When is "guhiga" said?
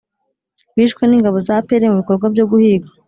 2.51-2.87